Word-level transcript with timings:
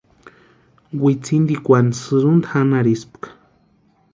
Wintsintikwani 1.01 1.93
sïrunta 2.01 2.51
janharhispka. 2.53 3.27